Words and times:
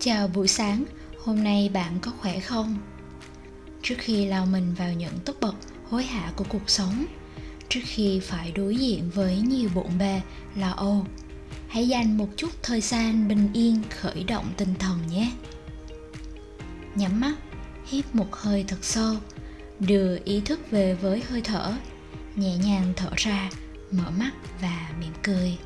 Chào 0.00 0.28
buổi 0.28 0.48
sáng, 0.48 0.84
hôm 1.24 1.44
nay 1.44 1.70
bạn 1.74 1.98
có 2.02 2.12
khỏe 2.18 2.40
không? 2.40 2.76
Trước 3.82 3.94
khi 3.98 4.26
lao 4.26 4.46
mình 4.46 4.74
vào 4.74 4.92
những 4.92 5.18
tất 5.24 5.40
bật 5.40 5.54
hối 5.90 6.04
hả 6.04 6.32
của 6.36 6.44
cuộc 6.48 6.70
sống, 6.70 7.06
trước 7.68 7.80
khi 7.84 8.20
phải 8.20 8.52
đối 8.52 8.76
diện 8.76 9.10
với 9.14 9.40
nhiều 9.40 9.68
bộn 9.74 9.98
bề, 9.98 10.20
lo 10.56 10.70
âu, 10.70 11.06
hãy 11.68 11.88
dành 11.88 12.18
một 12.18 12.28
chút 12.36 12.50
thời 12.62 12.80
gian 12.80 13.28
bình 13.28 13.48
yên 13.52 13.82
khởi 14.00 14.24
động 14.24 14.52
tinh 14.56 14.74
thần 14.78 14.98
nhé. 15.10 15.32
Nhắm 16.94 17.20
mắt, 17.20 17.34
hít 17.86 18.14
một 18.14 18.36
hơi 18.36 18.64
thật 18.68 18.84
sâu, 18.84 19.14
đưa 19.80 20.18
ý 20.24 20.40
thức 20.40 20.60
về 20.70 20.94
với 20.94 21.22
hơi 21.28 21.40
thở, 21.40 21.72
nhẹ 22.36 22.56
nhàng 22.56 22.92
thở 22.96 23.10
ra, 23.16 23.50
mở 23.90 24.10
mắt 24.18 24.32
và 24.60 24.90
mỉm 25.00 25.12
cười. 25.22 25.58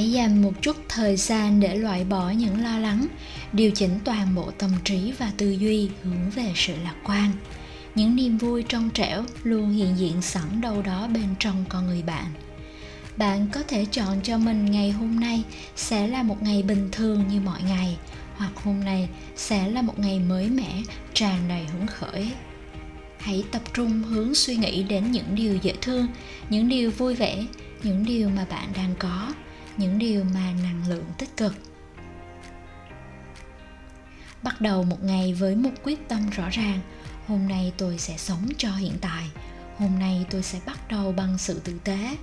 Hãy 0.00 0.12
dành 0.12 0.42
một 0.42 0.52
chút 0.62 0.76
thời 0.88 1.16
gian 1.16 1.60
để 1.60 1.76
loại 1.76 2.04
bỏ 2.04 2.30
những 2.30 2.62
lo 2.62 2.78
lắng, 2.78 3.06
điều 3.52 3.70
chỉnh 3.70 3.98
toàn 4.04 4.34
bộ 4.34 4.50
tâm 4.50 4.70
trí 4.84 5.12
và 5.18 5.32
tư 5.36 5.50
duy 5.50 5.88
hướng 6.02 6.30
về 6.30 6.52
sự 6.54 6.74
lạc 6.84 6.94
quan. 7.04 7.30
Những 7.94 8.16
niềm 8.16 8.38
vui 8.38 8.64
trong 8.68 8.90
trẻo 8.94 9.24
luôn 9.42 9.70
hiện 9.70 9.98
diện 9.98 10.22
sẵn 10.22 10.60
đâu 10.60 10.82
đó 10.82 11.08
bên 11.14 11.34
trong 11.38 11.64
con 11.68 11.86
người 11.86 12.02
bạn. 12.02 12.24
Bạn 13.16 13.48
có 13.52 13.62
thể 13.68 13.84
chọn 13.84 14.20
cho 14.22 14.38
mình 14.38 14.70
ngày 14.70 14.90
hôm 14.90 15.20
nay 15.20 15.42
sẽ 15.76 16.06
là 16.06 16.22
một 16.22 16.42
ngày 16.42 16.62
bình 16.62 16.88
thường 16.92 17.24
như 17.28 17.40
mọi 17.40 17.62
ngày, 17.62 17.96
hoặc 18.36 18.52
hôm 18.64 18.84
nay 18.84 19.08
sẽ 19.36 19.68
là 19.68 19.82
một 19.82 19.98
ngày 19.98 20.18
mới 20.18 20.48
mẻ, 20.48 20.82
tràn 21.14 21.48
đầy 21.48 21.64
hứng 21.64 21.86
khởi. 21.86 22.30
Hãy 23.18 23.44
tập 23.52 23.62
trung 23.74 24.02
hướng 24.02 24.34
suy 24.34 24.56
nghĩ 24.56 24.82
đến 24.82 25.10
những 25.10 25.34
điều 25.34 25.56
dễ 25.56 25.74
thương, 25.80 26.06
những 26.50 26.68
điều 26.68 26.90
vui 26.90 27.14
vẻ, 27.14 27.44
những 27.82 28.04
điều 28.04 28.28
mà 28.28 28.46
bạn 28.50 28.68
đang 28.76 28.94
có 28.98 29.32
những 29.80 29.98
điều 29.98 30.24
mà 30.24 30.52
năng 30.62 30.88
lượng 30.88 31.04
tích 31.18 31.36
cực. 31.36 31.54
Bắt 34.42 34.60
đầu 34.60 34.82
một 34.82 35.04
ngày 35.04 35.34
với 35.34 35.56
một 35.56 35.70
quyết 35.82 36.08
tâm 36.08 36.30
rõ 36.30 36.48
ràng, 36.48 36.80
hôm 37.26 37.48
nay 37.48 37.72
tôi 37.76 37.98
sẽ 37.98 38.16
sống 38.16 38.48
cho 38.58 38.70
hiện 38.70 38.94
tại, 39.00 39.24
hôm 39.78 39.98
nay 39.98 40.26
tôi 40.30 40.42
sẽ 40.42 40.60
bắt 40.66 40.88
đầu 40.88 41.12
bằng 41.12 41.38
sự 41.38 41.60
tử 41.64 41.78
tế, 41.84 42.16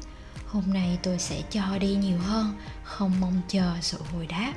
hôm 0.47 0.63
nay 0.73 0.99
tôi 1.03 1.19
sẽ 1.19 1.41
cho 1.49 1.77
đi 1.79 1.95
nhiều 1.95 2.17
hơn, 2.17 2.53
không 2.83 3.11
mong 3.19 3.41
chờ 3.47 3.75
sự 3.81 3.97
hồi 4.13 4.27
đáp. 4.27 4.53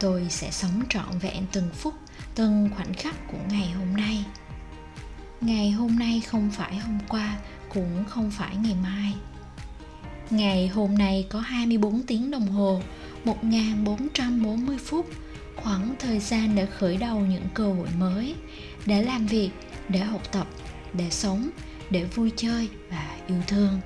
Tôi 0.00 0.26
sẽ 0.30 0.50
sống 0.50 0.82
trọn 0.88 1.18
vẹn 1.18 1.46
từng 1.52 1.70
phút, 1.74 1.94
từng 2.34 2.70
khoảnh 2.76 2.94
khắc 2.94 3.14
của 3.32 3.38
ngày 3.48 3.70
hôm 3.70 3.96
nay. 3.96 4.24
Ngày 5.40 5.70
hôm 5.70 5.98
nay 5.98 6.20
không 6.20 6.50
phải 6.50 6.76
hôm 6.76 6.98
qua, 7.08 7.38
cũng 7.68 8.04
không 8.08 8.30
phải 8.30 8.56
ngày 8.56 8.76
mai. 8.82 9.14
Ngày 10.32 10.68
hôm 10.68 10.94
nay 10.98 11.26
có 11.28 11.40
24 11.40 12.02
tiếng 12.02 12.30
đồng 12.30 12.46
hồ, 12.46 12.80
1440 13.24 14.78
phút, 14.78 15.06
khoảng 15.56 15.94
thời 15.98 16.18
gian 16.18 16.54
để 16.54 16.66
khởi 16.66 16.96
đầu 16.96 17.20
những 17.20 17.42
cơ 17.54 17.72
hội 17.72 17.88
mới, 17.98 18.34
để 18.86 19.02
làm 19.02 19.26
việc, 19.26 19.50
để 19.88 19.98
học 19.98 20.32
tập, 20.32 20.46
để 20.92 21.10
sống, 21.10 21.50
để 21.90 22.04
vui 22.04 22.32
chơi 22.36 22.68
và 22.90 23.16
yêu 23.26 23.38
thương. 23.46 23.80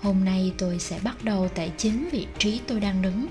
Hôm 0.00 0.24
nay 0.24 0.52
tôi 0.58 0.78
sẽ 0.78 0.98
bắt 1.02 1.24
đầu 1.24 1.48
tại 1.54 1.72
chính 1.76 2.08
vị 2.12 2.26
trí 2.38 2.60
tôi 2.66 2.80
đang 2.80 3.02
đứng, 3.02 3.26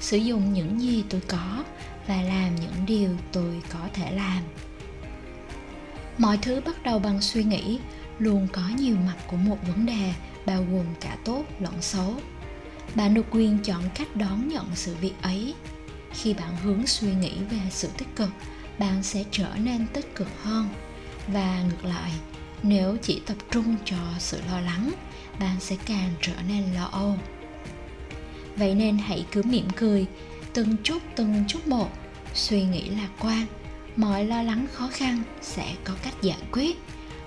sử 0.00 0.16
dụng 0.16 0.52
những 0.52 0.80
gì 0.80 1.04
tôi 1.08 1.20
có 1.28 1.64
và 2.06 2.22
làm 2.22 2.56
những 2.56 2.86
điều 2.86 3.10
tôi 3.32 3.62
có 3.72 3.88
thể 3.94 4.12
làm. 4.12 4.42
Mọi 6.18 6.38
thứ 6.42 6.60
bắt 6.60 6.82
đầu 6.82 6.98
bằng 6.98 7.20
suy 7.20 7.44
nghĩ, 7.44 7.78
luôn 8.18 8.48
có 8.52 8.62
nhiều 8.78 8.96
mặt 9.06 9.16
của 9.26 9.36
một 9.36 9.58
vấn 9.66 9.86
đề 9.86 10.12
bao 10.46 10.64
gồm 10.72 10.86
cả 11.00 11.16
tốt 11.24 11.44
lẫn 11.60 11.82
xấu. 11.82 12.14
Bạn 12.94 13.14
được 13.14 13.26
quyền 13.30 13.58
chọn 13.58 13.82
cách 13.94 14.16
đón 14.16 14.48
nhận 14.48 14.66
sự 14.74 14.96
việc 15.00 15.14
ấy. 15.22 15.54
Khi 16.12 16.34
bạn 16.34 16.56
hướng 16.62 16.86
suy 16.86 17.14
nghĩ 17.14 17.32
về 17.50 17.58
sự 17.70 17.88
tích 17.98 18.16
cực, 18.16 18.28
bạn 18.78 19.02
sẽ 19.02 19.24
trở 19.30 19.48
nên 19.56 19.86
tích 19.86 20.14
cực 20.14 20.28
hơn. 20.42 20.68
Và 21.28 21.62
ngược 21.62 21.84
lại, 21.84 22.12
nếu 22.62 22.96
chỉ 23.02 23.22
tập 23.26 23.36
trung 23.50 23.76
cho 23.84 23.96
sự 24.18 24.40
lo 24.50 24.60
lắng, 24.60 24.92
bạn 25.40 25.56
sẽ 25.60 25.76
càng 25.86 26.10
trở 26.20 26.34
nên 26.48 26.64
lo 26.74 26.84
âu. 26.84 27.18
Vậy 28.56 28.74
nên 28.74 28.98
hãy 28.98 29.26
cứ 29.32 29.42
mỉm 29.42 29.70
cười, 29.76 30.06
từng 30.52 30.76
chút 30.82 31.02
từng 31.16 31.44
chút 31.48 31.66
một. 31.66 31.90
Suy 32.34 32.64
nghĩ 32.64 32.88
lạc 32.88 33.08
quan, 33.20 33.46
mọi 33.96 34.24
lo 34.24 34.42
lắng 34.42 34.66
khó 34.72 34.88
khăn 34.92 35.22
sẽ 35.42 35.74
có 35.84 35.94
cách 36.02 36.14
giải 36.22 36.38
quyết. 36.52 36.78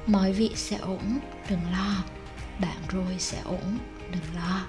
Mọi 0.07 0.33
việc 0.33 0.57
sẽ 0.57 0.77
ổn, 0.77 1.19
đừng 1.49 1.61
lo 1.71 2.03
bạn 2.61 2.77
rồi 2.89 3.15
sẽ 3.19 3.41
ổn, 3.41 3.77
đừng 4.11 4.35
lo. 4.35 4.67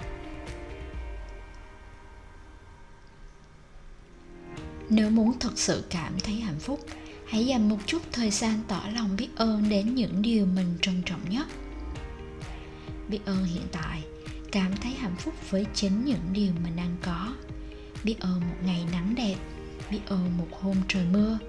Nếu 4.89 5.09
muốn 5.09 5.39
thật 5.39 5.53
sự 5.55 5.83
cảm 5.89 6.19
thấy 6.19 6.35
hạnh 6.35 6.59
phúc, 6.59 6.85
hãy 7.27 7.45
dành 7.45 7.69
một 7.69 7.77
chút 7.85 8.01
thời 8.11 8.31
gian 8.31 8.61
tỏ 8.67 8.83
lòng 8.95 9.15
biết 9.17 9.29
ơn 9.35 9.69
đến 9.69 9.95
những 9.95 10.21
điều 10.21 10.45
mình 10.45 10.77
trân 10.81 11.01
trọng 11.05 11.29
nhất. 11.29 11.47
Biết 13.07 13.19
ơn 13.25 13.43
hiện 13.43 13.67
tại, 13.71 14.03
cảm 14.51 14.75
thấy 14.75 14.91
hạnh 14.91 15.15
phúc 15.15 15.33
với 15.49 15.65
chính 15.73 16.05
những 16.05 16.33
điều 16.33 16.51
mình 16.63 16.75
đang 16.75 16.95
có. 17.01 17.33
Biết 18.03 18.19
ơn 18.19 18.39
một 18.39 18.55
ngày 18.65 18.85
nắng 18.91 19.15
đẹp, 19.15 19.35
biết 19.91 19.99
ơn 20.05 20.37
một 20.37 20.47
hôm 20.61 20.75
trời 20.87 21.05
mưa. 21.11 21.39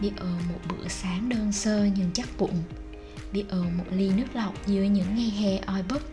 Biết 0.00 0.12
ơn 0.16 0.38
một 0.52 0.60
bữa 0.68 0.88
sáng 0.88 1.28
đơn 1.28 1.52
sơ 1.52 1.84
nhưng 1.96 2.10
chắc 2.12 2.28
bụng 2.38 2.62
biết 3.32 3.44
ơn 3.48 3.78
một 3.78 3.84
ly 3.90 4.10
nước 4.16 4.26
lọc 4.34 4.66
giữa 4.66 4.82
những 4.82 5.14
ngày 5.14 5.30
hè 5.30 5.58
oi 5.58 5.82
bức. 5.82 6.10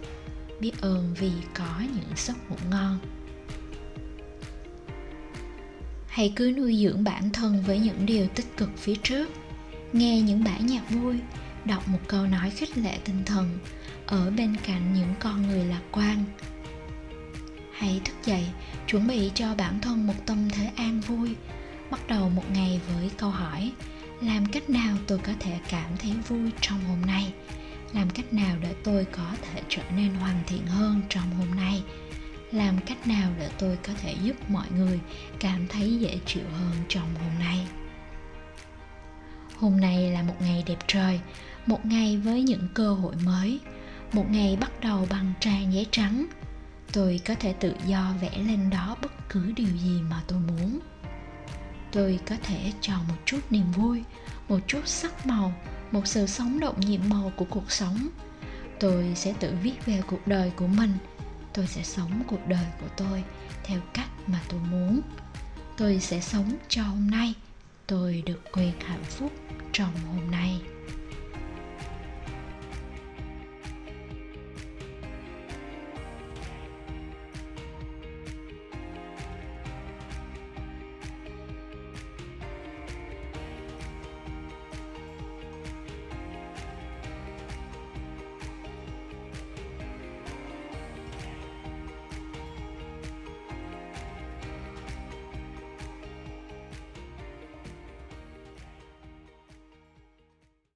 Biết 0.59 0.71
ơn 0.81 1.13
vì 1.19 1.31
có 1.53 1.79
những 1.79 2.15
giấc 2.15 2.49
ngủ 2.49 2.55
ngon. 2.69 2.99
Hãy 6.07 6.33
cứ 6.35 6.53
nuôi 6.57 6.77
dưỡng 6.83 7.03
bản 7.03 7.29
thân 7.29 7.63
với 7.67 7.79
những 7.79 8.05
điều 8.05 8.27
tích 8.27 8.57
cực 8.57 8.69
phía 8.77 8.95
trước. 9.03 9.29
Nghe 9.93 10.21
những 10.21 10.43
bản 10.43 10.65
nhạc 10.65 10.89
vui, 10.89 11.15
đọc 11.65 11.87
một 11.87 11.99
câu 12.07 12.27
nói 12.27 12.49
khích 12.49 12.77
lệ 12.77 12.97
tinh 13.05 13.23
thần 13.25 13.59
ở 14.05 14.31
bên 14.31 14.55
cạnh 14.63 14.93
những 14.93 15.13
con 15.19 15.47
người 15.47 15.65
lạc 15.65 15.81
quan. 15.91 16.23
Hãy 17.73 18.01
thức 18.05 18.15
dậy, 18.25 18.45
chuẩn 18.87 19.07
bị 19.07 19.31
cho 19.33 19.55
bản 19.55 19.79
thân 19.81 20.07
một 20.07 20.25
tâm 20.25 20.49
thế 20.49 20.71
an 20.75 21.01
vui. 21.01 21.35
Bắt 21.91 22.07
đầu 22.07 22.29
một 22.29 22.43
ngày 22.53 22.81
với 22.93 23.11
câu 23.17 23.29
hỏi 23.29 23.71
làm 24.21 24.45
cách 24.45 24.69
nào 24.69 24.97
tôi 25.07 25.17
có 25.17 25.33
thể 25.39 25.59
cảm 25.69 25.97
thấy 25.99 26.13
vui 26.27 26.51
trong 26.61 26.83
hôm 26.83 27.01
nay? 27.01 27.33
Làm 27.93 28.09
cách 28.09 28.33
nào 28.33 28.55
để 28.61 28.75
tôi 28.83 29.05
có 29.05 29.31
thể 29.41 29.61
trở 29.69 29.81
nên 29.95 30.13
hoàn 30.13 30.43
thiện 30.47 30.67
hơn 30.67 31.01
trong 31.09 31.31
hôm 31.37 31.55
nay? 31.55 31.83
Làm 32.51 32.77
cách 32.85 33.07
nào 33.07 33.31
để 33.39 33.49
tôi 33.59 33.77
có 33.87 33.93
thể 34.01 34.15
giúp 34.21 34.49
mọi 34.49 34.67
người 34.71 34.99
cảm 35.39 35.67
thấy 35.67 35.99
dễ 35.99 36.19
chịu 36.25 36.43
hơn 36.51 36.75
trong 36.87 37.15
hôm 37.15 37.39
nay? 37.39 37.67
Hôm 39.55 39.79
nay 39.79 40.11
là 40.11 40.23
một 40.23 40.35
ngày 40.41 40.63
đẹp 40.67 40.79
trời, 40.87 41.19
một 41.65 41.85
ngày 41.85 42.17
với 42.17 42.43
những 42.43 42.67
cơ 42.73 42.93
hội 42.93 43.15
mới, 43.25 43.59
một 44.13 44.25
ngày 44.29 44.57
bắt 44.61 44.71
đầu 44.81 45.07
bằng 45.09 45.33
trang 45.39 45.73
giấy 45.73 45.87
trắng. 45.91 46.25
Tôi 46.93 47.19
có 47.25 47.35
thể 47.35 47.53
tự 47.53 47.73
do 47.85 48.13
vẽ 48.21 48.37
lên 48.37 48.69
đó 48.69 48.95
bất 49.01 49.29
cứ 49.29 49.53
điều 49.55 49.77
gì 49.83 50.01
mà 50.09 50.21
tôi 50.27 50.39
muốn 50.39 50.79
tôi 51.91 52.19
có 52.25 52.35
thể 52.43 52.71
chọn 52.81 52.99
một 53.07 53.15
chút 53.25 53.39
niềm 53.49 53.71
vui, 53.71 54.03
một 54.49 54.59
chút 54.67 54.81
sắc 54.87 55.25
màu, 55.25 55.53
một 55.91 56.07
sự 56.07 56.27
sống 56.27 56.59
động 56.59 56.79
nhiệm 56.79 57.01
màu 57.09 57.31
của 57.35 57.45
cuộc 57.49 57.71
sống. 57.71 58.07
Tôi 58.79 59.11
sẽ 59.15 59.33
tự 59.39 59.53
viết 59.63 59.85
về 59.85 60.01
cuộc 60.07 60.27
đời 60.27 60.51
của 60.55 60.67
mình. 60.67 60.91
Tôi 61.53 61.67
sẽ 61.67 61.83
sống 61.83 62.23
cuộc 62.27 62.47
đời 62.47 62.65
của 62.81 62.87
tôi 62.97 63.23
theo 63.63 63.79
cách 63.93 64.09
mà 64.27 64.41
tôi 64.49 64.59
muốn. 64.71 65.01
Tôi 65.77 65.99
sẽ 65.99 66.19
sống 66.21 66.51
cho 66.67 66.83
hôm 66.83 67.11
nay. 67.11 67.33
Tôi 67.87 68.23
được 68.25 68.41
quyền 68.51 68.79
hạnh 68.79 69.03
phúc 69.03 69.31
trong 69.71 69.91
hôm 70.07 70.31
nay. 70.31 70.61